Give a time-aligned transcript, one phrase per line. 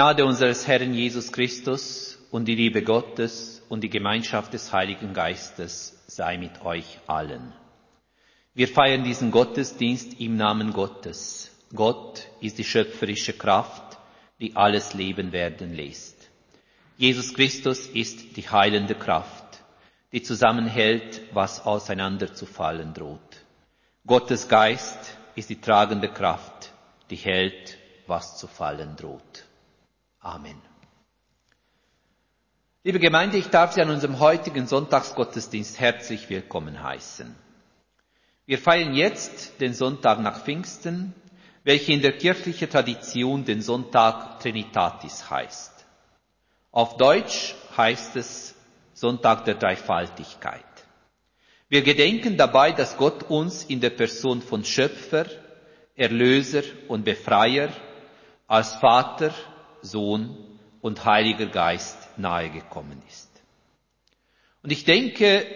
[0.00, 5.94] Gnade unseres Herrn Jesus Christus und die Liebe Gottes und die Gemeinschaft des Heiligen Geistes
[6.06, 7.52] sei mit euch allen.
[8.54, 11.50] Wir feiern diesen Gottesdienst im Namen Gottes.
[11.74, 13.98] Gott ist die schöpferische Kraft,
[14.40, 16.16] die alles Leben werden lässt.
[16.96, 19.60] Jesus Christus ist die heilende Kraft,
[20.12, 23.36] die zusammenhält, was auseinanderzufallen droht.
[24.06, 26.72] Gottes Geist ist die tragende Kraft,
[27.10, 29.44] die hält, was zu fallen droht.
[30.22, 30.60] Amen.
[32.84, 37.34] Liebe Gemeinde, ich darf Sie an unserem heutigen Sonntagsgottesdienst herzlich willkommen heißen.
[38.44, 41.14] Wir feiern jetzt den Sonntag nach Pfingsten,
[41.64, 45.86] welcher in der kirchlichen Tradition den Sonntag Trinitatis heißt.
[46.70, 48.54] Auf Deutsch heißt es
[48.92, 50.64] Sonntag der Dreifaltigkeit.
[51.70, 55.24] Wir gedenken dabei, dass Gott uns in der Person von Schöpfer,
[55.96, 57.70] Erlöser und Befreier
[58.46, 59.32] als Vater,
[59.82, 60.36] Sohn
[60.80, 63.28] und Heiliger Geist nahegekommen ist.
[64.62, 65.46] Und ich denke,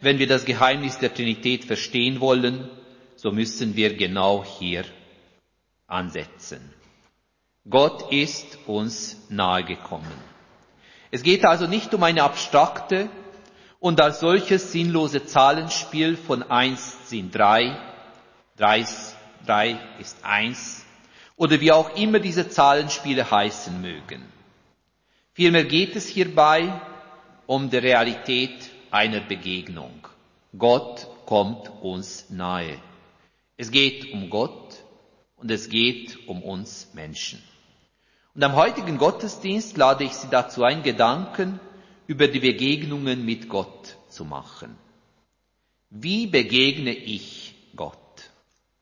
[0.00, 2.68] wenn wir das Geheimnis der Trinität verstehen wollen,
[3.16, 4.84] so müssen wir genau hier
[5.86, 6.60] ansetzen.
[7.68, 10.12] Gott ist uns nahegekommen.
[11.10, 13.08] Es geht also nicht um eine abstrakte
[13.80, 17.76] und als solches sinnlose Zahlenspiel von eins sind drei,
[18.56, 18.84] drei,
[19.46, 20.84] drei ist eins,
[21.38, 24.22] oder wie auch immer diese Zahlenspiele heißen mögen.
[25.32, 26.80] Vielmehr geht es hierbei
[27.46, 30.06] um die Realität einer Begegnung.
[30.58, 32.78] Gott kommt uns nahe.
[33.56, 34.82] Es geht um Gott
[35.36, 37.40] und es geht um uns Menschen.
[38.34, 41.60] Und am heutigen Gottesdienst lade ich Sie dazu ein, Gedanken
[42.08, 44.76] über die Begegnungen mit Gott zu machen.
[45.90, 47.96] Wie begegne ich Gott?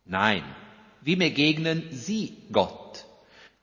[0.04, 0.42] Nein,
[1.06, 3.04] wie begegnen Sie Gott?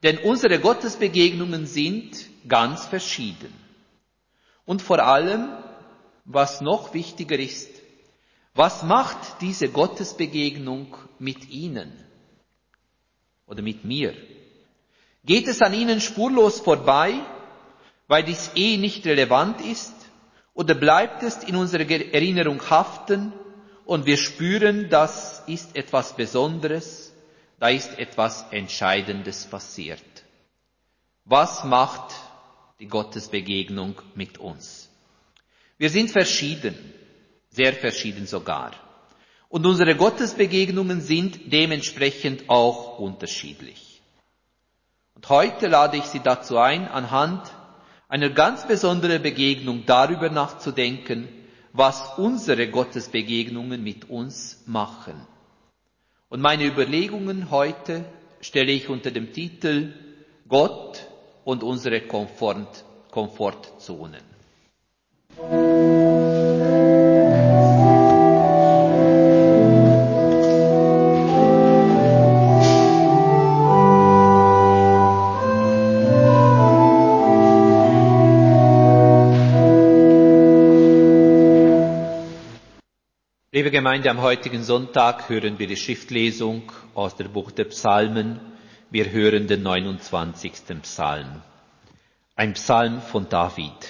[0.02, 2.16] Denn unsere Gottesbegegnungen sind
[2.48, 3.52] ganz verschieden.
[4.64, 5.50] Und vor allem,
[6.24, 7.68] was noch wichtiger ist,
[8.54, 11.92] was macht diese Gottesbegegnung mit Ihnen
[13.46, 14.14] oder mit mir?
[15.22, 17.12] Geht es an Ihnen spurlos vorbei,
[18.08, 19.92] weil dies eh nicht relevant ist,
[20.54, 23.34] oder bleibt es in unserer Erinnerung haften
[23.84, 27.03] und wir spüren, das ist etwas Besonderes,
[27.64, 30.04] da ist etwas Entscheidendes passiert.
[31.24, 32.14] Was macht
[32.78, 34.90] die Gottesbegegnung mit uns?
[35.78, 36.74] Wir sind verschieden,
[37.48, 38.72] sehr verschieden sogar.
[39.48, 44.02] Und unsere Gottesbegegnungen sind dementsprechend auch unterschiedlich.
[45.14, 47.50] Und heute lade ich Sie dazu ein, anhand
[48.08, 51.28] einer ganz besonderen Begegnung darüber nachzudenken,
[51.72, 55.26] was unsere Gottesbegegnungen mit uns machen.
[56.34, 58.04] Und meine Überlegungen heute
[58.40, 59.92] stelle ich unter dem Titel
[60.48, 61.06] Gott
[61.44, 64.20] und unsere Komfort, Komfortzonen.
[83.54, 88.40] Liebe Gemeinde, am heutigen Sonntag hören wir die Schriftlesung aus der Buch der Psalmen.
[88.90, 90.52] Wir hören den 29.
[90.82, 91.40] Psalm.
[92.34, 93.80] Ein Psalm von David.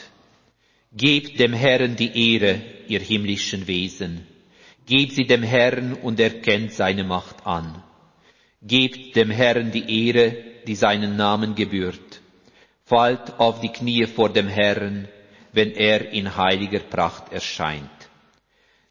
[0.93, 4.27] Gebt dem Herrn die Ehre, ihr himmlischen Wesen.
[4.85, 7.83] Gebt sie dem Herrn und erkennt seine Macht an.
[8.61, 12.21] Gebt dem Herrn die Ehre, die seinen Namen gebührt.
[12.85, 15.09] Fallt auf die Knie vor dem Herrn,
[15.55, 17.94] wenn er in heiliger Pracht erscheint.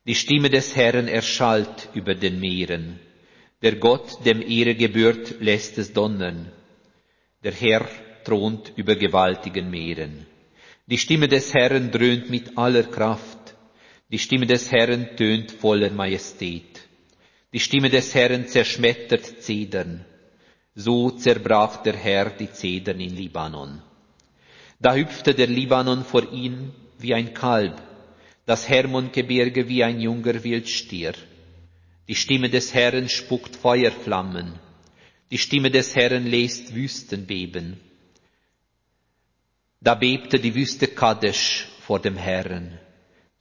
[0.05, 2.99] Die Stimme des Herrn erschallt über den Meeren.
[3.61, 6.51] Der Gott, dem Ehre gebührt, lässt es donnern.
[7.41, 7.87] Der Herr
[8.25, 10.25] thront über gewaltigen Meeren.
[10.87, 13.55] Die Stimme des Herrn dröhnt mit aller Kraft.
[14.11, 16.81] Die Stimme des Herrn tönt voller Majestät.
[17.53, 20.03] Die Stimme des Herrn zerschmettert Zedern.
[20.75, 23.81] So zerbrach der Herr die Zedern in Libanon.
[24.81, 27.81] Da hüpfte der Libanon vor ihm wie ein Kalb
[28.45, 31.13] das Hermongebirge wie ein junger Wildstier.
[32.07, 34.59] Die Stimme des Herrn spuckt Feuerflammen,
[35.31, 37.79] die Stimme des Herrn lässt Wüsten beben.
[39.79, 42.77] Da bebte die Wüste Kadesh vor dem Herrn,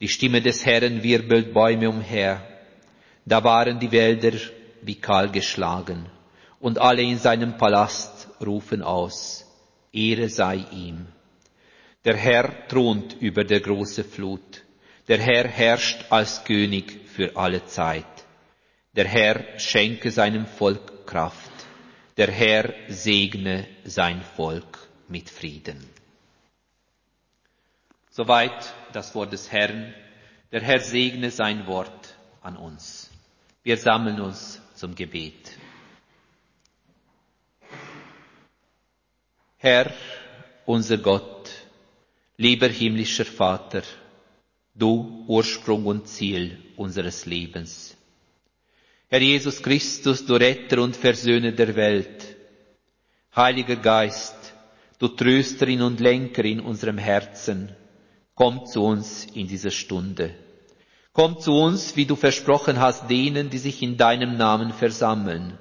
[0.00, 2.46] die Stimme des Herrn wirbelt Bäume umher,
[3.24, 4.38] da waren die Wälder
[4.82, 6.06] wie kahl geschlagen,
[6.60, 9.44] und alle in seinem Palast rufen aus,
[9.92, 11.06] Ehre sei ihm.
[12.04, 14.64] Der Herr thront über der große Flut,
[15.08, 18.06] der Herr herrscht als König für alle Zeit.
[18.94, 21.50] Der Herr schenke seinem Volk Kraft.
[22.16, 24.78] Der Herr segne sein Volk
[25.08, 25.82] mit Frieden.
[28.10, 29.94] Soweit das Wort des Herrn.
[30.52, 33.10] Der Herr segne sein Wort an uns.
[33.62, 35.56] Wir sammeln uns zum Gebet.
[39.56, 39.92] Herr,
[40.66, 41.48] unser Gott,
[42.36, 43.82] lieber himmlischer Vater,
[44.74, 47.96] du Ursprung und Ziel unseres Lebens.
[49.08, 52.36] Herr Jesus Christus, du Retter und Versöhner der Welt,
[53.36, 54.54] Heiliger Geist,
[54.98, 57.74] du Trösterin und Lenkerin unserem Herzen,
[58.34, 60.34] komm zu uns in dieser Stunde.
[61.12, 65.58] Komm zu uns, wie du versprochen hast, denen, die sich in deinem Namen versammeln.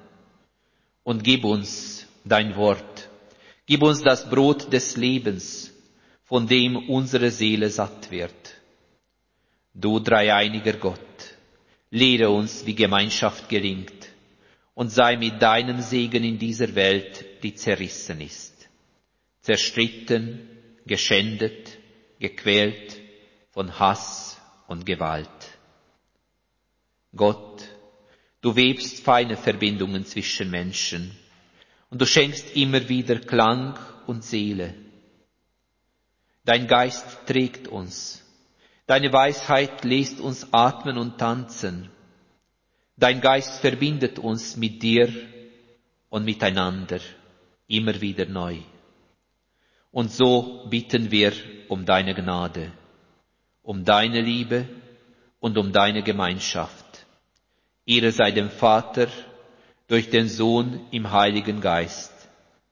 [1.03, 3.09] Und gib uns dein Wort.
[3.65, 5.73] Gib uns das Brot des Lebens,
[6.23, 8.60] von dem unsere Seele satt wird.
[9.73, 10.99] Du dreieiniger Gott,
[11.89, 14.09] lehre uns, wie Gemeinschaft gelingt,
[14.73, 18.69] und sei mit deinem Segen in dieser Welt, die zerrissen ist,
[19.41, 20.47] zerstritten,
[20.85, 21.77] geschändet,
[22.19, 22.99] gequält
[23.51, 25.29] von Hass und Gewalt.
[27.15, 27.63] Gott,
[28.41, 31.11] du webst feine Verbindungen zwischen Menschen
[31.89, 33.77] und du schenkst immer wieder Klang
[34.07, 34.73] und Seele.
[36.45, 38.20] Dein Geist trägt uns,
[38.87, 41.89] deine Weisheit lässt uns atmen und tanzen,
[42.97, 45.09] dein Geist verbindet uns mit dir
[46.09, 46.99] und miteinander
[47.67, 48.57] immer wieder neu.
[49.91, 51.33] Und so bitten wir
[51.67, 52.71] um deine Gnade,
[53.63, 54.67] um deine Liebe
[55.39, 57.05] und um deine Gemeinschaft.
[57.85, 59.07] Ehre sei dem Vater
[59.87, 62.13] durch den Sohn im Heiligen Geist,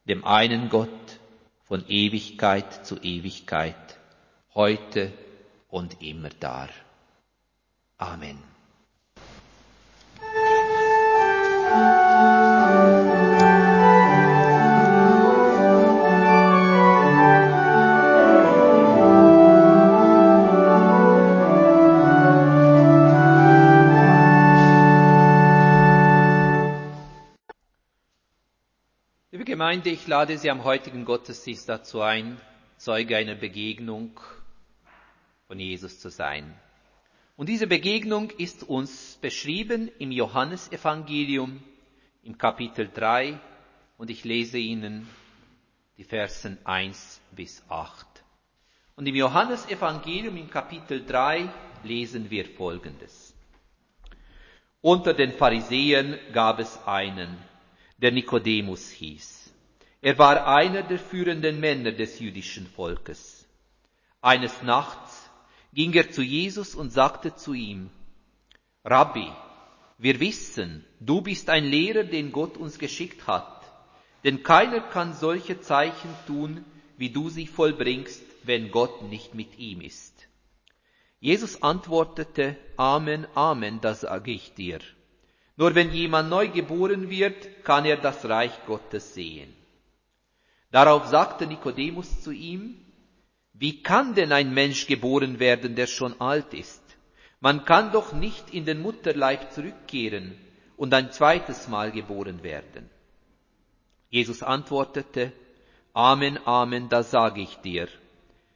[0.08, 1.20] dem einen Gott
[1.68, 3.76] von Ewigkeit zu Ewigkeit,
[4.54, 5.12] heute
[5.70, 6.70] und immer dar.
[7.98, 8.44] Amen.
[29.60, 32.40] Gemeinde, ich lade Sie am heutigen Gottesdienst dazu ein,
[32.78, 34.18] Zeuge einer Begegnung
[35.50, 36.54] von Jesus zu sein.
[37.36, 41.64] Und diese Begegnung ist uns beschrieben im Johannesevangelium
[42.22, 43.40] im Kapitel 3
[43.98, 45.10] und ich lese Ihnen
[45.98, 48.06] die Versen 1 bis 8.
[48.96, 51.50] Und im Johannesevangelium im Kapitel 3
[51.84, 53.34] lesen wir Folgendes.
[54.82, 57.40] Unter den Pharisäern gab es einen,
[57.98, 59.52] der Nikodemus hieß.
[60.04, 63.48] Er war einer der führenden Männer des jüdischen Volkes.
[64.22, 65.19] Eines Nachts
[65.74, 67.90] ging er zu Jesus und sagte zu ihm,
[68.84, 69.28] Rabbi,
[69.98, 73.64] wir wissen, du bist ein Lehrer, den Gott uns geschickt hat,
[74.24, 76.66] denn keiner kann solche Zeichen tun,
[76.98, 80.28] wie du sie vollbringst, wenn Gott nicht mit ihm ist.
[81.20, 84.80] Jesus antwortete, Amen, Amen, das sage ich dir.
[85.58, 89.54] Nur wenn jemand neu geboren wird, kann er das Reich Gottes sehen.
[90.72, 92.86] Darauf sagte Nikodemus zu ihm,
[93.60, 96.82] wie kann denn ein Mensch geboren werden, der schon alt ist?
[97.42, 100.38] Man kann doch nicht in den Mutterleib zurückkehren
[100.78, 102.90] und ein zweites Mal geboren werden.
[104.10, 105.34] Jesus antwortete,
[105.94, 107.90] Amen, Amen, das sage ich dir.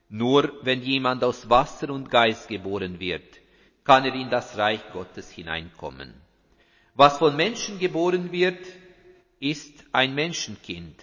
[0.08, 3.40] Nur wenn jemand aus Wasser und Geist geboren wird,
[3.84, 6.14] kann er in das Reich Gottes hineinkommen.
[6.96, 8.66] Was von Menschen geboren wird,
[9.40, 10.96] ist ein Menschenkind.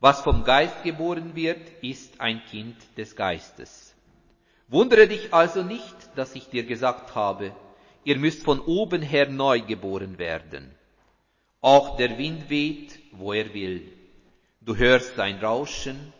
[0.00, 3.94] Was vom Geist geboren wird, ist ein Kind des Geistes.
[4.68, 7.52] Wundere dich also nicht, dass ich dir gesagt habe,
[8.04, 10.72] ihr müsst von oben her neu geboren werden.
[11.60, 13.92] Auch der Wind weht, wo er will.
[14.60, 16.12] Du hörst sein Rauschen,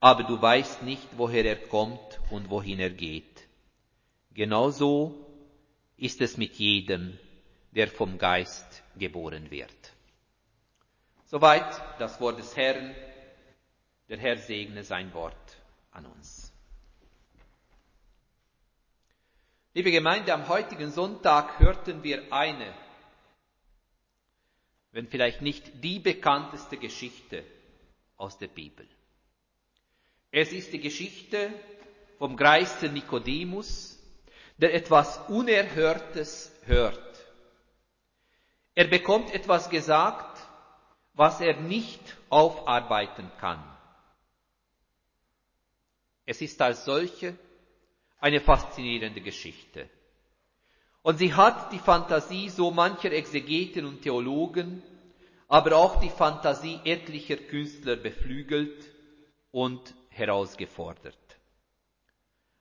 [0.00, 3.46] aber du weißt nicht, woher er kommt und wohin er geht.
[4.32, 5.26] Genauso
[5.96, 7.18] ist es mit jedem,
[7.72, 9.92] der vom Geist geboren wird.
[11.26, 12.94] Soweit das Wort des Herrn.
[14.08, 15.58] Der Herr segne sein Wort
[15.90, 16.52] an uns.
[19.74, 22.74] Liebe Gemeinde, am heutigen Sonntag hörten wir eine,
[24.92, 27.44] wenn vielleicht nicht die bekannteste Geschichte
[28.16, 28.88] aus der Bibel.
[30.30, 31.52] Es ist die Geschichte
[32.18, 33.98] vom Greisten Nikodemus,
[34.56, 36.98] der etwas Unerhörtes hört.
[38.74, 40.38] Er bekommt etwas gesagt,
[41.12, 43.62] was er nicht aufarbeiten kann.
[46.30, 47.34] Es ist als solche
[48.20, 49.88] eine faszinierende Geschichte.
[51.00, 54.82] Und sie hat die Fantasie so mancher Exegeten und Theologen,
[55.48, 58.84] aber auch die Fantasie etlicher Künstler beflügelt,
[59.52, 61.16] und herausgefordert.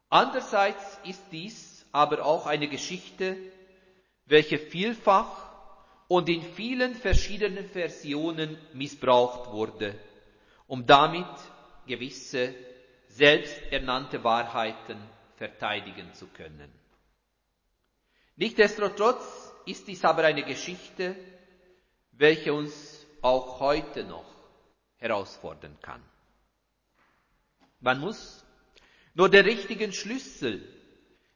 [0.08, 3.36] Andererseits ist dies aber auch eine Geschichte,
[4.28, 5.50] welche vielfach
[6.08, 9.94] und in vielen verschiedenen Versionen missbraucht wurde,
[10.68, 11.28] um damit
[11.86, 12.56] gewisse
[13.18, 14.98] selbsternannte Wahrheiten
[15.38, 16.72] verteidigen zu können.
[18.36, 21.16] Nichtsdestotrotz ist dies aber eine Geschichte,
[22.12, 24.32] welche uns auch heute noch
[24.98, 26.04] herausfordern kann.
[27.80, 28.46] Man muss
[29.16, 30.62] nur den richtigen Schlüssel,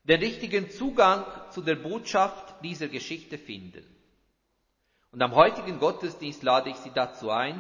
[0.04, 3.86] den richtigen Zugang zu der Botschaft dieser Geschichte finden.
[5.12, 7.60] Und am heutigen Gottesdienst lade ich Sie dazu ein,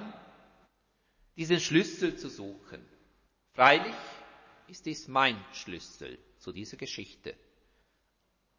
[1.37, 2.85] diesen Schlüssel zu suchen.
[3.53, 3.95] Freilich
[4.71, 7.35] ist dies mein Schlüssel zu dieser Geschichte.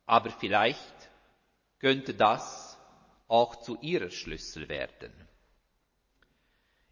[0.04, 1.10] Aber vielleicht
[1.78, 2.78] könnte das
[3.28, 5.10] auch zu Ihrer Schlüssel werden.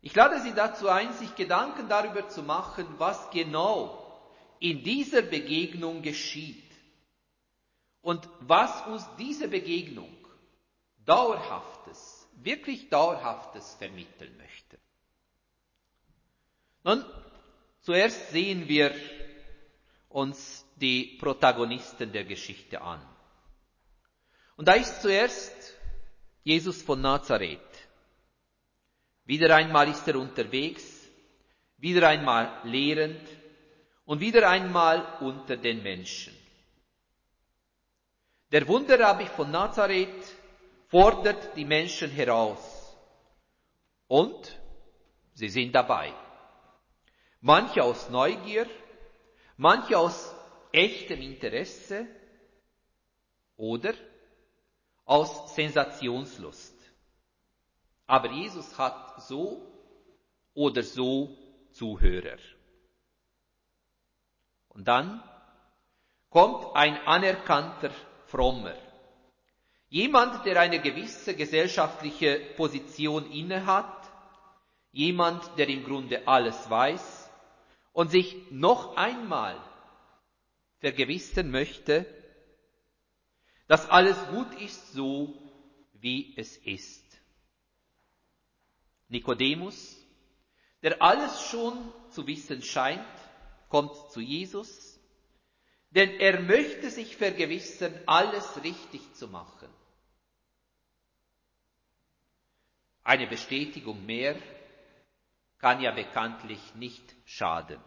[0.00, 6.00] Ich lade Sie dazu ein, sich Gedanken darüber zu machen, was genau in dieser Begegnung
[6.00, 6.72] geschieht
[8.00, 10.16] und was uns diese Begegnung
[11.04, 14.78] Dauerhaftes, wirklich Dauerhaftes vermitteln möchte.
[16.84, 17.04] Nun,
[17.80, 18.94] zuerst sehen wir
[20.08, 23.00] uns die Protagonisten der Geschichte an.
[24.56, 25.74] Und da ist zuerst
[26.42, 27.60] Jesus von Nazareth.
[29.24, 30.84] Wieder einmal ist er unterwegs,
[31.76, 33.26] wieder einmal lehrend
[34.04, 36.36] und wieder einmal unter den Menschen.
[38.50, 40.34] Der Wunderrabbi von Nazareth
[40.88, 42.58] fordert die Menschen heraus
[44.08, 44.58] und
[45.34, 46.12] sie sind dabei.
[47.42, 48.66] Manche aus Neugier,
[49.56, 50.34] manche aus
[50.72, 52.06] echtem Interesse
[53.56, 53.94] oder
[55.06, 56.76] aus Sensationslust.
[58.06, 59.66] Aber Jesus hat so
[60.52, 61.36] oder so
[61.72, 62.38] Zuhörer.
[64.68, 65.22] Und dann
[66.28, 67.90] kommt ein anerkannter
[68.26, 68.74] Frommer.
[69.88, 74.10] Jemand, der eine gewisse gesellschaftliche Position innehat,
[74.92, 77.19] jemand, der im Grunde alles weiß
[77.92, 79.60] und sich noch einmal
[80.78, 82.06] vergewissern möchte,
[83.68, 85.34] dass alles gut ist so,
[85.92, 87.04] wie es ist.
[89.08, 89.96] Nikodemus,
[90.82, 93.04] der alles schon zu wissen scheint,
[93.68, 94.98] kommt zu Jesus,
[95.90, 99.68] denn er möchte sich vergewissern, alles richtig zu machen.
[103.02, 104.36] Eine Bestätigung mehr
[105.60, 107.80] kann ja bekanntlich nicht schaden.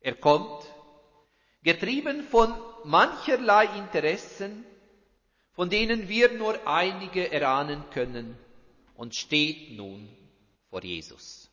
[0.00, 0.64] Er kommt,
[1.62, 2.54] getrieben von
[2.84, 4.64] mancherlei Interessen,
[5.52, 8.38] von denen wir nur einige erahnen können,
[8.94, 10.08] und steht nun
[10.70, 11.50] vor Jesus.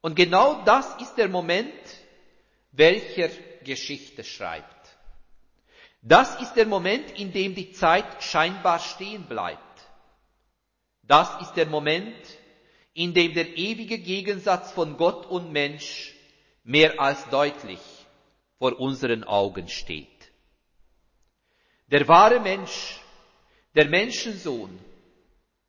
[0.00, 1.72] Und genau das ist der Moment,
[2.70, 3.28] welcher
[3.64, 4.96] Geschichte schreibt.
[6.00, 9.67] Das ist der Moment, in dem die Zeit scheinbar stehen bleibt.
[11.08, 12.14] Das ist der Moment,
[12.92, 16.14] in dem der ewige Gegensatz von Gott und Mensch
[16.64, 17.80] mehr als deutlich
[18.58, 20.06] vor unseren Augen steht.
[21.86, 23.00] Der wahre Mensch,
[23.74, 24.78] der Menschensohn,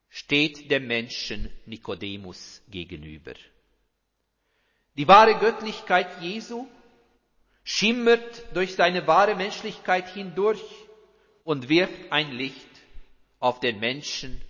[0.09, 3.33] steht dem Menschen Nikodemus gegenüber.
[4.95, 6.67] Die wahre Göttlichkeit Jesu
[7.63, 10.63] schimmert durch seine wahre Menschlichkeit hindurch
[11.45, 12.67] und wirft ein Licht
[13.39, 14.41] auf den Menschen,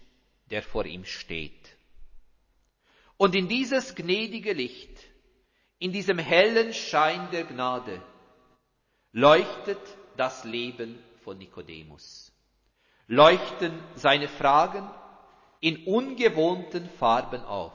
[0.51, 1.77] der vor ihm steht.
[3.17, 4.97] Und in dieses gnädige Licht,
[5.77, 8.01] in diesem hellen Schein der Gnade,
[9.11, 9.81] leuchtet
[10.17, 12.31] das Leben von Nikodemus.
[13.07, 14.89] Leuchten seine Fragen
[15.61, 17.73] in ungewohnten Farben auf.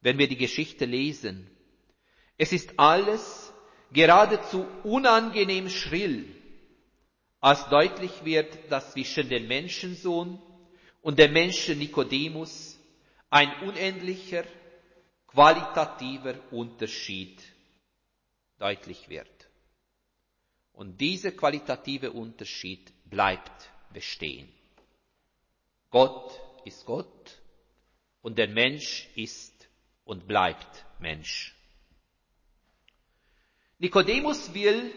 [0.00, 1.48] wenn wir die Geschichte lesen.
[2.38, 3.52] Es ist alles
[3.92, 6.26] geradezu unangenehm schrill,
[7.40, 10.40] als deutlich wird, dass zwischen dem Menschensohn
[11.02, 12.78] und dem Menschen Nikodemus
[13.30, 14.44] ein unendlicher,
[15.26, 17.40] qualitativer Unterschied
[18.58, 19.30] deutlich wird.
[20.72, 24.48] Und dieser qualitative Unterschied bleibt bestehen.
[25.90, 27.40] Gott ist Gott
[28.22, 29.68] und der Mensch ist
[30.04, 31.54] und bleibt Mensch.
[33.78, 34.92] Nikodemus will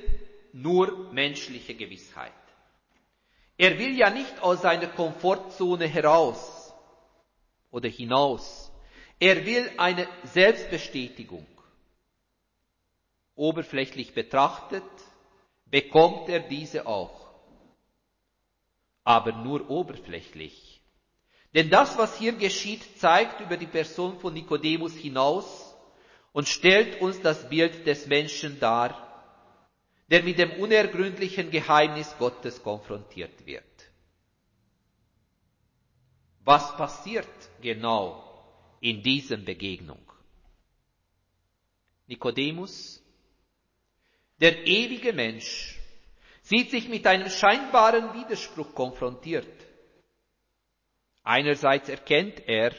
[0.54, 2.32] nur menschliche Gewissheit.
[3.58, 6.74] Er will ja nicht aus seiner Komfortzone heraus
[7.72, 8.72] oder hinaus.
[9.20, 11.46] Er will eine Selbstbestätigung.
[13.36, 14.84] Oberflächlich betrachtet
[15.66, 17.32] bekommt er diese auch.
[19.04, 20.82] Aber nur oberflächlich.
[21.54, 25.76] Denn das, was hier geschieht, zeigt über die Person von Nikodemus hinaus
[26.32, 29.13] und stellt uns das Bild des Menschen dar,
[30.10, 33.64] der mit dem unergründlichen Geheimnis Gottes konfrontiert wird.
[36.46, 37.30] Was passiert
[37.62, 38.24] genau
[38.82, 40.02] in dieser Begegnung?
[42.08, 43.02] Nikodemus,
[44.40, 45.80] der ewige Mensch,
[46.42, 49.48] sieht sich mit einem scheinbaren Widerspruch konfrontiert.
[51.24, 52.74] Einerseits erkennt er,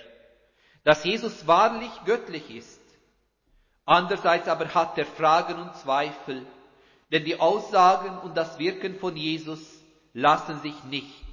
[0.83, 2.81] dass Jesus wahrlich göttlich ist.
[3.87, 6.47] Andererseits aber hat er Fragen und Zweifel,
[7.15, 9.81] denn die Aussagen und das Wirken von Jesus
[10.15, 11.25] lassen sich nicht,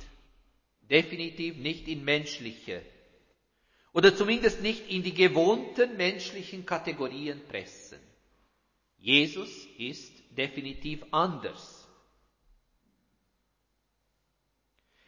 [0.84, 2.84] definitiv nicht in menschliche
[3.92, 7.98] oder zumindest nicht in die gewohnten menschlichen Kategorien pressen.
[9.00, 11.88] Jesus ist definitiv anders.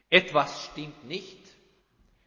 [0.09, 1.37] Etwas stimmt nicht,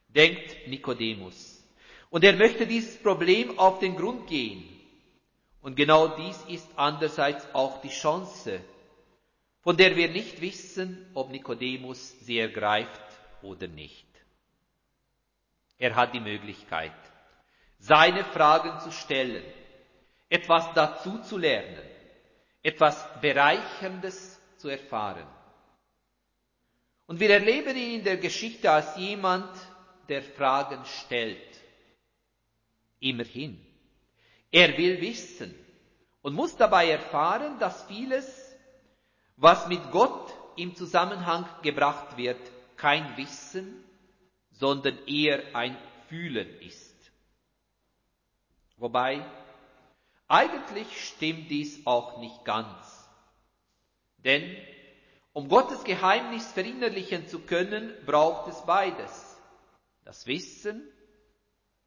[0.07, 1.65] denkt Nikodemus.
[2.11, 4.76] Und er möchte dieses Problem auf den Grund gehen.
[5.67, 8.61] Und genau dies ist andererseits auch die Chance,
[9.63, 13.03] von der wir nicht wissen, ob Nikodemus sie ergreift
[13.43, 14.07] oder nicht.
[15.77, 16.95] Er hat die Möglichkeit,
[17.81, 19.43] seine Fragen zu stellen,
[20.29, 21.83] etwas dazu zu lernen,
[22.63, 25.27] etwas Bereicherndes zu erfahren.
[27.09, 29.51] Und wir erleben ihn in der Geschichte als jemand,
[30.09, 31.61] der Fragen stellt.
[33.01, 33.76] Immerhin.
[34.57, 35.55] Er will wissen
[36.23, 38.57] und muss dabei erfahren, dass vieles,
[39.37, 42.41] was mit Gott im Zusammenhang gebracht wird,
[42.79, 43.85] kein Wissen,
[44.53, 45.77] sondern eher ein
[46.09, 46.95] Fühlen ist.
[48.79, 49.23] Wobei,
[50.27, 53.11] eigentlich stimmt dies auch nicht ganz.
[54.25, 54.57] Denn
[55.35, 59.39] um Gottes Geheimnis verinnerlichen zu können, braucht es beides.
[60.07, 60.91] Das Wissen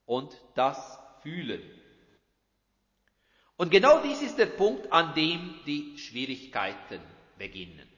[0.06, 1.79] und das Fühlen.
[3.60, 7.02] Und genau dies ist der Punkt, an dem die Schwierigkeiten
[7.38, 7.90] beginnen.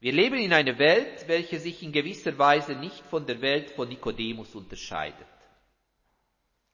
[0.00, 3.88] Wir leben in einer Welt, welche sich in gewisser Weise nicht von der Welt von
[3.88, 5.28] Nikodemus unterscheidet.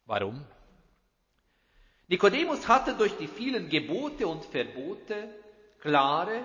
[0.06, 0.46] Warum?
[2.08, 5.28] Nikodemus hatte durch die vielen Gebote und Verbote
[5.80, 6.42] klare,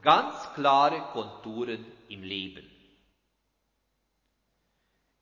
[0.00, 2.66] ganz klare Konturen im Leben.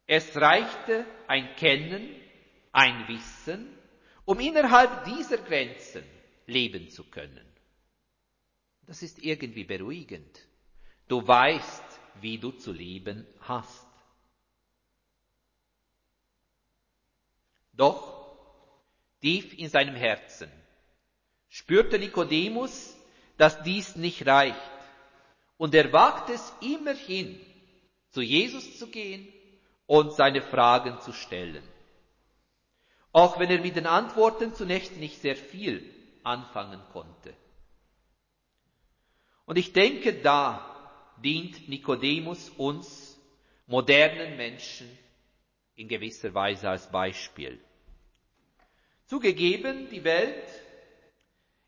[0.07, 2.15] Es reichte ein Kennen,
[2.71, 3.77] ein Wissen,
[4.31, 6.05] um innerhalb dieser Grenzen
[6.47, 7.45] leben zu können.
[8.87, 10.47] Das ist irgendwie beruhigend.
[11.09, 11.83] Du weißt,
[12.21, 13.89] wie du zu leben hast.
[17.73, 18.37] Doch
[19.21, 20.49] tief in seinem Herzen
[21.49, 22.97] spürte Nikodemus,
[23.37, 24.79] dass dies nicht reicht.
[25.57, 27.41] Und er wagt es immerhin,
[28.11, 29.27] zu Jesus zu gehen
[29.87, 31.65] und seine Fragen zu stellen.
[33.13, 35.83] Auch wenn er mit den Antworten zunächst nicht sehr viel
[36.23, 37.35] anfangen konnte.
[39.47, 43.19] Und ich denke, da dient Nikodemus uns
[43.67, 44.89] modernen Menschen
[45.75, 47.59] in gewisser Weise als Beispiel.
[49.07, 50.49] Zugegeben, die Welt,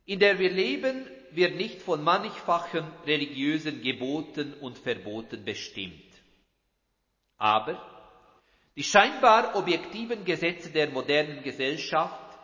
[0.04, 6.04] in der wir leben, wird nicht von mannigfachen religiösen Geboten und Verboten bestimmt.
[7.36, 7.91] Aber
[8.76, 12.38] die scheinbar objektiven Gesetze der modernen Gesellschaft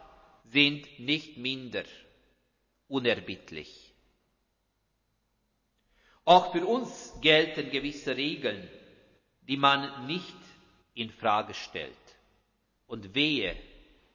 [0.45, 1.85] sind nicht minder
[2.87, 3.95] unerbittlich.
[6.25, 8.69] Auch für uns gelten gewisse Regeln,
[9.43, 10.37] die man nicht
[10.95, 11.97] in Frage stellt.
[12.87, 13.57] Und wehe,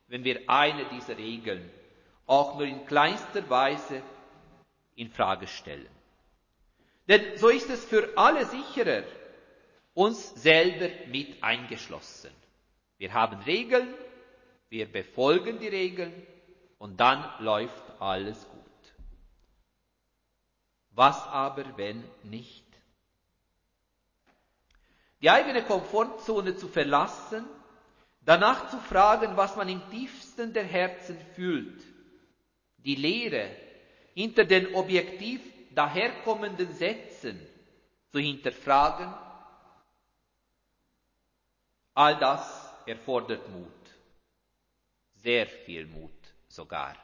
[0.08, 1.72] wenn wir eine dieser Regeln
[2.28, 4.04] auch nur in kleinster Weise
[4.96, 5.90] in Frage stellen.
[7.08, 9.04] Denn so ist es für alle sicherer,
[9.94, 12.32] uns selber mit eingeschlossen.
[12.98, 13.94] Wir haben Regeln,
[14.70, 16.14] wir befolgen die Regeln
[16.78, 18.64] und dann läuft alles gut.
[20.92, 22.64] Was aber, wenn nicht?
[25.22, 27.46] Die eigene Komfortzone zu verlassen,
[28.22, 31.82] danach zu fragen, was man im tiefsten der Herzen fühlt,
[32.78, 33.50] die Lehre
[34.14, 35.42] hinter den objektiv
[35.74, 37.40] daherkommenden Sätzen
[38.12, 39.14] zu hinterfragen,
[41.94, 43.70] all das erfordert Mut,
[45.16, 46.12] sehr viel Mut
[46.48, 46.96] sogar.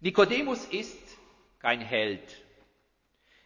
[0.00, 0.98] Nikodemus ist
[1.58, 2.42] kein Held.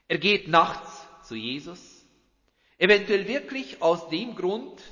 [0.08, 2.04] Er geht nachts zu Jesus,
[2.78, 4.82] eventuell wirklich aus dem Grund,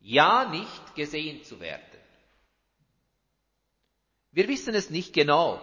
[0.00, 1.82] ja nicht gesehen zu werden.
[4.32, 5.60] Wir wissen es nicht genau.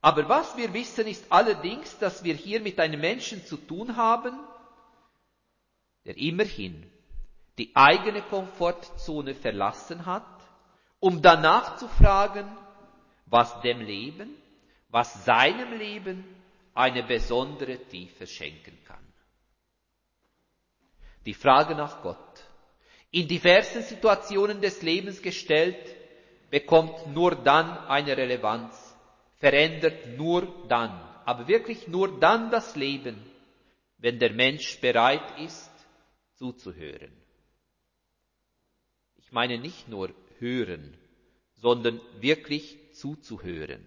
[0.00, 4.38] Aber was wir wissen ist allerdings, dass wir hier mit einem Menschen zu tun haben,
[6.04, 6.90] der immerhin
[7.58, 10.24] die eigene Komfortzone verlassen hat,
[10.98, 12.46] um danach zu fragen,
[13.26, 14.34] was dem Leben,
[14.88, 16.24] was seinem Leben
[16.74, 19.06] eine besondere Tiefe schenken kann.
[21.26, 22.44] Die Frage nach Gott,
[23.10, 25.96] in diversen Situationen des Lebens gestellt,
[26.50, 28.96] bekommt nur dann eine Relevanz,
[29.36, 30.90] verändert nur dann,
[31.24, 33.22] aber wirklich nur dann das Leben,
[33.98, 35.69] wenn der Mensch bereit ist,
[36.40, 37.12] zuzuhören.
[39.18, 40.96] Ich meine nicht nur hören,
[41.56, 43.84] sondern wirklich zuzuhören.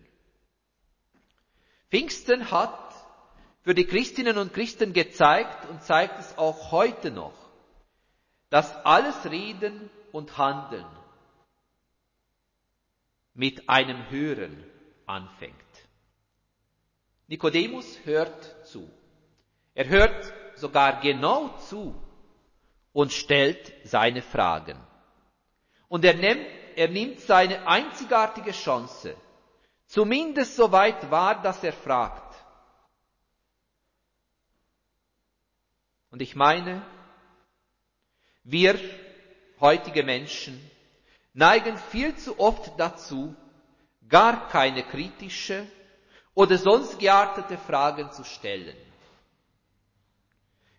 [1.89, 2.93] Pfingsten hat
[3.63, 7.33] für die Christinnen und Christen gezeigt und zeigt es auch heute noch,
[8.51, 10.85] dass alles Reden und Handeln
[13.33, 14.63] mit einem Hören
[15.07, 15.55] anfängt.
[17.25, 18.87] Nikodemus hört zu.
[19.73, 21.99] Er hört sogar genau zu
[22.93, 24.79] und stellt seine Fragen.
[25.89, 29.15] Und er nimmt, er nimmt seine einzigartige Chance,
[29.87, 32.33] zumindest so weit wahr, dass er fragt.
[36.09, 36.85] Und ich meine,
[38.43, 38.79] wir
[39.59, 40.61] heutige Menschen
[41.33, 43.35] neigen viel zu oft dazu,
[44.07, 45.65] gar keine kritische
[46.35, 48.75] oder sonst geartete Fragen zu stellen.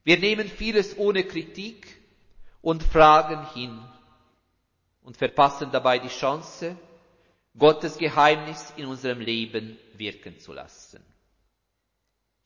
[0.05, 2.04] Wir nehmen vieles ohne Kritik
[2.65, 3.79] und fragen hin
[5.03, 6.75] und verpassen dabei die Chance,
[7.59, 11.05] Gottes Geheimnis in unserem Leben wirken zu lassen.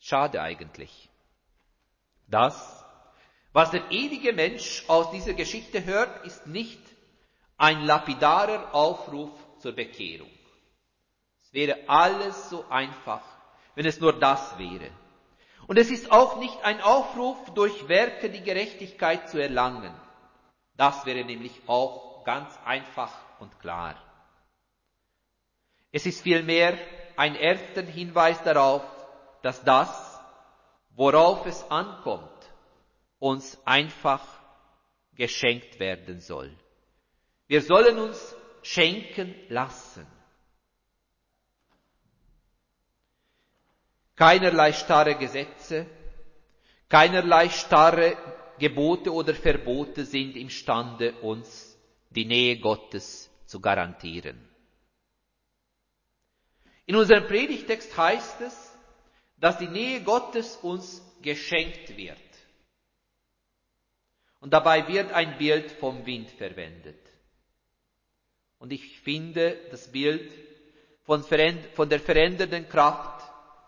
[0.01, 1.09] Schade eigentlich.
[2.27, 2.85] Das,
[3.53, 6.81] was der ewige Mensch aus dieser Geschichte hört, ist nicht
[7.57, 10.31] ein lapidarer Aufruf zur Bekehrung.
[11.45, 13.23] Es wäre alles so einfach,
[13.77, 14.91] wenn es nur das wäre.
[15.69, 19.95] Und es ist auch nicht ein Aufruf, durch Werke die Gerechtigkeit zu erlangen.
[20.79, 23.97] Das wäre nämlich auch ganz einfach und klar.
[25.91, 26.79] Es ist vielmehr
[27.17, 28.83] ein erster Hinweis darauf,
[29.43, 30.21] dass das,
[30.91, 32.31] worauf es ankommt,
[33.19, 34.25] uns einfach
[35.15, 36.57] geschenkt werden soll.
[37.49, 40.07] Wir sollen uns schenken lassen.
[44.15, 45.87] Keinerlei starre Gesetze,
[46.89, 48.17] keinerlei starre
[48.59, 51.79] Gebote oder Verbote sind imstande, uns
[52.11, 54.49] die Nähe Gottes zu garantieren.
[56.87, 58.79] In unserem Predigtext heißt es,
[59.37, 62.19] dass die Nähe Gottes uns geschenkt wird.
[64.41, 66.99] Und dabei wird ein Bild vom Wind verwendet.
[68.59, 70.33] Und ich finde das Bild
[71.05, 73.25] von, der verändernden Kraft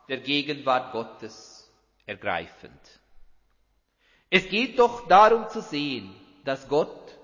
[0.08, 1.70] der Gegenwart Gottes
[2.06, 2.99] ergreifend.
[4.30, 6.14] Es geht doch darum zu sehen,
[6.44, 7.18] dass Gott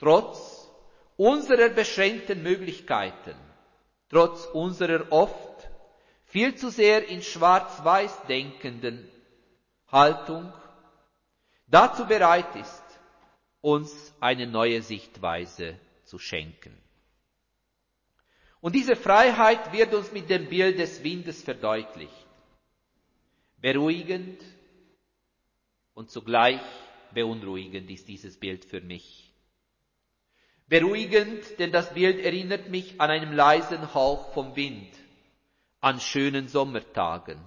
[0.00, 0.68] trotz
[1.16, 3.36] unserer beschränkten Möglichkeiten,
[4.08, 5.70] trotz unserer oft
[6.24, 9.08] viel zu sehr in schwarz-weiß denkenden
[9.88, 10.52] Haltung
[11.68, 12.82] dazu bereit ist,
[13.60, 16.76] uns eine neue Sichtweise zu schenken.
[18.60, 22.26] Und diese Freiheit wird uns mit dem Bild des Windes verdeutlicht.
[23.58, 24.40] Beruhigend
[26.00, 26.62] und zugleich
[27.12, 29.30] beunruhigend ist dieses Bild für mich.
[30.66, 34.88] Beruhigend, denn das Bild erinnert mich an einen leisen Hauch vom Wind,
[35.82, 37.38] an schönen Sommertagen,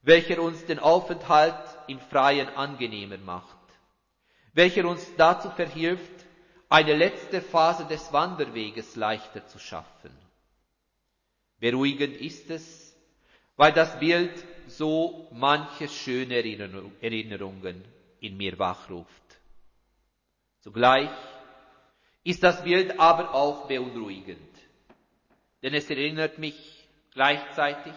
[0.00, 3.58] welcher uns den Aufenthalt im Freien angenehmer macht,
[4.54, 6.24] welcher uns dazu verhilft,
[6.70, 10.16] eine letzte Phase des Wanderweges leichter zu schaffen.
[11.60, 12.96] Beruhigend ist es,
[13.56, 14.32] weil das Bild
[14.68, 17.84] so manche schöne Erinnerungen
[18.20, 19.22] in mir wachruft.
[20.60, 21.10] Zugleich
[22.24, 24.54] ist das Bild aber auch beunruhigend,
[25.62, 27.94] denn es erinnert mich gleichzeitig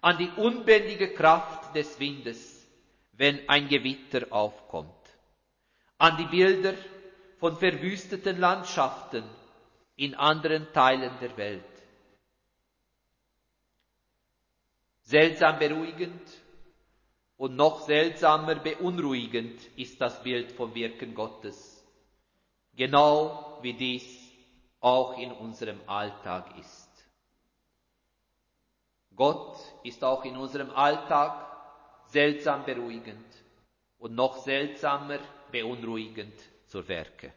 [0.00, 2.66] an die unbändige Kraft des Windes,
[3.12, 4.90] wenn ein Gewitter aufkommt,
[5.98, 6.74] an die Bilder
[7.38, 9.24] von verwüsteten Landschaften
[9.96, 11.73] in anderen Teilen der Welt.
[15.04, 16.22] Seltsam beruhigend
[17.36, 21.84] und noch seltsamer beunruhigend ist das Bild vom Wirken Gottes,
[22.74, 24.32] genau wie dies
[24.80, 26.88] auch in unserem Alltag ist.
[29.14, 31.54] Gott ist auch in unserem Alltag
[32.06, 33.26] seltsam beruhigend
[33.98, 35.18] und noch seltsamer
[35.52, 36.34] beunruhigend
[36.66, 37.32] zur Werke.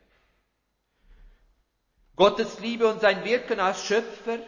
[2.15, 4.39] Gottes Liebe und sein Wirken als Schöpfer,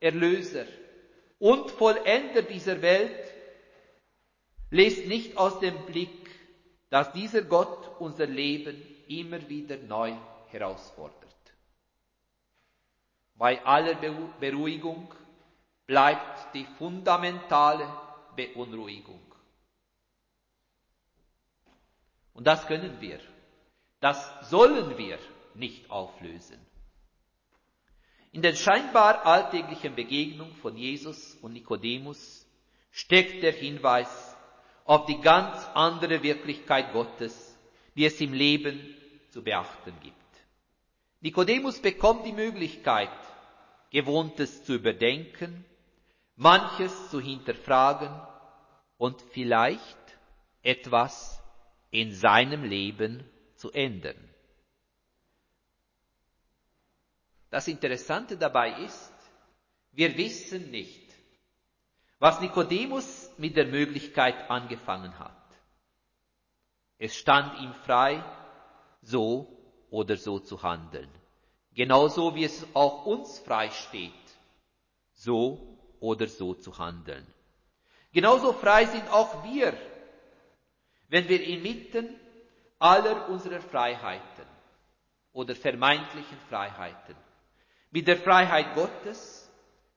[0.00, 0.66] Erlöser
[1.38, 3.32] und Vollender dieser Welt
[4.70, 6.28] lässt nicht aus dem Blick,
[6.90, 10.14] dass dieser Gott unser Leben immer wieder neu
[10.48, 11.14] herausfordert.
[13.34, 13.94] Bei aller
[14.40, 15.14] Beruhigung
[15.86, 17.88] bleibt die fundamentale
[18.34, 19.20] Beunruhigung.
[22.34, 23.20] Und das können wir,
[24.00, 25.18] das sollen wir
[25.54, 26.58] nicht auflösen.
[28.38, 32.46] In der scheinbar alltäglichen Begegnung von Jesus und Nikodemus
[32.92, 34.36] steckt der Hinweis
[34.84, 37.58] auf die ganz andere Wirklichkeit Gottes,
[37.96, 38.94] die es im Leben
[39.30, 40.14] zu beachten gibt.
[41.20, 43.10] Nikodemus bekommt die Möglichkeit,
[43.90, 45.64] Gewohntes zu überdenken,
[46.36, 48.20] manches zu hinterfragen
[48.98, 49.98] und vielleicht
[50.62, 51.42] etwas
[51.90, 54.27] in seinem Leben zu ändern.
[57.50, 59.12] Das Interessante dabei ist,
[59.92, 61.14] wir wissen nicht,
[62.18, 65.32] was Nikodemus mit der Möglichkeit angefangen hat.
[66.98, 68.22] Es stand ihm frei,
[69.00, 69.46] so
[69.90, 71.08] oder so zu handeln.
[71.72, 74.12] Genauso wie es auch uns frei steht,
[75.14, 77.26] so oder so zu handeln.
[78.12, 79.74] Genauso frei sind auch wir,
[81.08, 82.18] wenn wir inmitten
[82.78, 84.46] aller unserer Freiheiten
[85.32, 87.16] oder vermeintlichen Freiheiten
[87.90, 89.50] mit der Freiheit Gottes,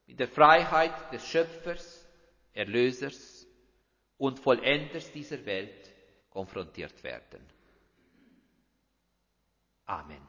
[0.07, 2.05] mit der Freiheit des Schöpfers,
[2.53, 3.47] Erlösers
[4.17, 5.89] und Vollenders dieser Welt
[6.29, 7.41] konfrontiert werden.
[9.85, 10.21] Amen.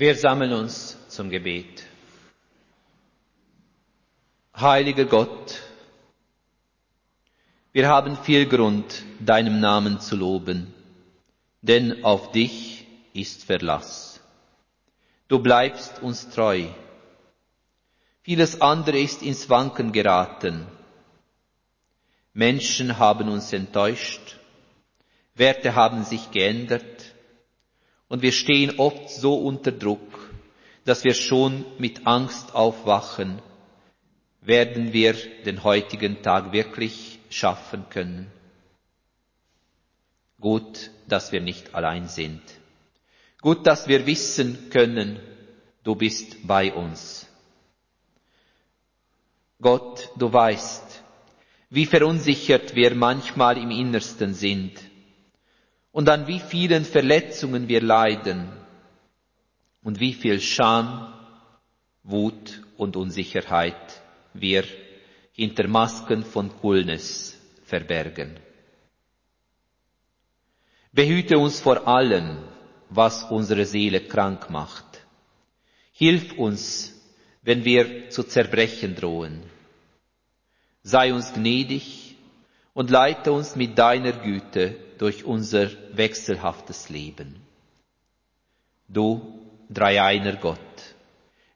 [0.00, 1.82] Wir sammeln uns zum Gebet.
[4.54, 5.60] Heiliger Gott,
[7.72, 10.72] wir haben viel Grund, deinem Namen zu loben,
[11.62, 14.20] denn auf dich ist Verlass.
[15.26, 16.68] Du bleibst uns treu.
[18.22, 20.68] Vieles andere ist ins Wanken geraten.
[22.34, 24.36] Menschen haben uns enttäuscht,
[25.34, 26.97] Werte haben sich geändert,
[28.08, 30.30] und wir stehen oft so unter Druck,
[30.84, 33.40] dass wir schon mit Angst aufwachen,
[34.40, 38.30] werden wir den heutigen Tag wirklich schaffen können.
[40.40, 42.40] Gut, dass wir nicht allein sind.
[43.42, 45.20] Gut, dass wir wissen können,
[45.84, 47.26] du bist bei uns.
[49.60, 51.02] Gott, du weißt,
[51.70, 54.87] wie verunsichert wir manchmal im Innersten sind
[55.98, 58.48] und an wie vielen Verletzungen wir leiden
[59.82, 61.12] und wie viel Scham,
[62.04, 64.00] Wut und Unsicherheit
[64.32, 64.62] wir
[65.32, 68.38] hinter Masken von Coolness verbergen.
[70.92, 72.44] Behüte uns vor allem,
[72.90, 75.04] was unsere Seele krank macht.
[75.90, 76.94] Hilf uns,
[77.42, 79.42] wenn wir zu zerbrechen drohen.
[80.84, 82.14] Sei uns gnädig
[82.72, 87.36] und leite uns mit deiner Güte durch unser wechselhaftes Leben.
[88.88, 90.58] Du, dreieiner Gott,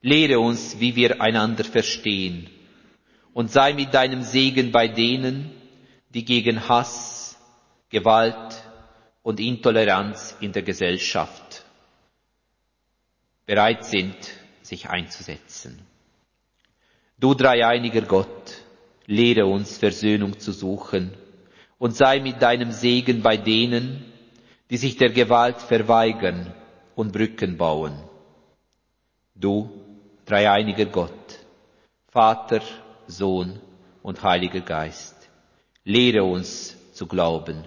[0.00, 2.48] lehre uns, wie wir einander verstehen
[3.34, 5.50] und sei mit deinem Segen bei denen,
[6.10, 7.38] die gegen Hass,
[7.88, 8.62] Gewalt
[9.22, 11.64] und Intoleranz in der Gesellschaft
[13.46, 14.16] bereit sind,
[14.62, 15.78] sich einzusetzen.
[17.18, 18.62] Du dreieiniger Gott,
[19.06, 21.12] lehre uns Versöhnung zu suchen
[21.82, 24.04] und sei mit deinem Segen bei denen,
[24.70, 26.54] die sich der Gewalt verweigern
[26.94, 27.98] und Brücken bauen.
[29.34, 29.68] Du,
[30.24, 31.40] dreieiniger Gott,
[32.06, 32.60] Vater,
[33.08, 33.58] Sohn
[34.00, 35.16] und Heiliger Geist,
[35.82, 37.64] lehre uns zu glauben.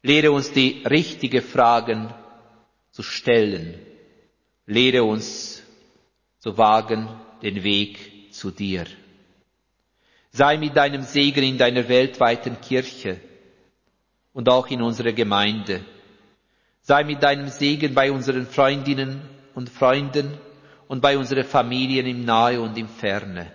[0.00, 2.14] Lehre uns die richtigen Fragen
[2.92, 3.74] zu stellen.
[4.64, 5.60] Lehre uns
[6.38, 7.08] zu wagen
[7.42, 8.86] den Weg zu dir.
[10.36, 13.20] Sei mit deinem Segen in deiner weltweiten Kirche
[14.32, 15.84] und auch in unserer Gemeinde.
[16.80, 19.22] Sei mit deinem Segen bei unseren Freundinnen
[19.54, 20.36] und Freunden
[20.88, 23.52] und bei unseren Familien im Nahe und im Ferne.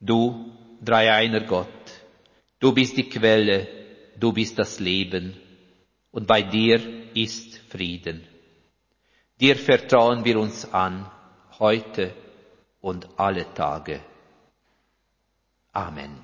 [0.00, 0.50] Du,
[0.82, 1.68] dreieiner Gott,
[2.58, 3.68] du bist die Quelle,
[4.18, 5.34] du bist das Leben,
[6.10, 6.80] und bei dir
[7.12, 8.26] ist Frieden.
[9.38, 11.10] Dir vertrauen wir uns an,
[11.58, 12.14] heute
[12.80, 14.00] und alle Tage.
[15.76, 16.23] Amen.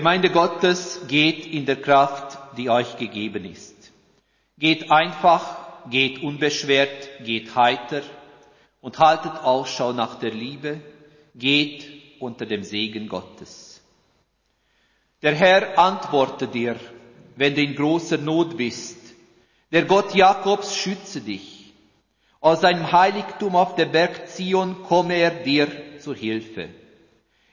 [0.00, 3.92] Gemeinde Gottes, geht in der Kraft, die euch gegeben ist.
[4.56, 5.44] Geht einfach,
[5.90, 8.00] geht unbeschwert, geht heiter
[8.80, 10.80] und haltet Ausschau nach der Liebe,
[11.34, 11.84] geht
[12.18, 13.82] unter dem Segen Gottes.
[15.20, 16.76] Der Herr antworte dir,
[17.36, 18.96] wenn du in großer Not bist.
[19.70, 21.74] Der Gott Jakobs schütze dich.
[22.40, 26.70] Aus seinem Heiligtum auf der Berg Zion komme er dir zur Hilfe.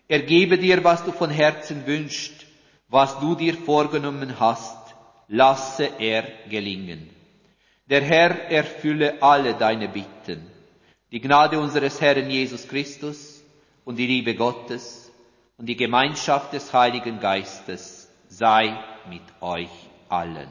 [0.07, 2.45] Er gebe dir, was du von Herzen wünschst,
[2.87, 4.95] was du dir vorgenommen hast,
[5.27, 7.09] lasse er gelingen.
[7.89, 10.45] Der Herr erfülle alle deine Bitten.
[11.11, 13.43] Die Gnade unseres Herrn Jesus Christus
[13.85, 15.11] und die Liebe Gottes
[15.57, 18.77] und die Gemeinschaft des Heiligen Geistes sei
[19.09, 19.69] mit euch
[20.09, 20.49] allen.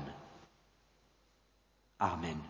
[1.98, 2.40] Amen.